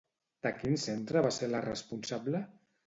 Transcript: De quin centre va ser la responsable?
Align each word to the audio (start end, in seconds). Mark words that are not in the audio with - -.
De 0.47 0.51
quin 0.61 0.79
centre 0.85 1.23
va 1.29 1.35
ser 1.39 1.51
la 1.53 1.63
responsable? 1.71 2.45